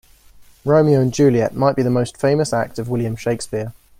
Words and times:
Romeo 0.65 0.99
and 0.99 1.13
Juliet 1.13 1.53
might 1.55 1.75
be 1.75 1.83
the 1.83 1.91
most 1.91 2.17
famous 2.17 2.53
act 2.53 2.79
of 2.79 2.89
William 2.89 3.15
Shakespeare. 3.15 3.71